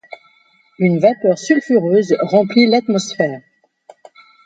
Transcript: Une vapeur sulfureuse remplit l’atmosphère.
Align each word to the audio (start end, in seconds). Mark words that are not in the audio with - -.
Une 0.79 0.97
vapeur 0.97 1.37
sulfureuse 1.37 2.15
remplit 2.23 2.65
l’atmosphère. 2.65 3.43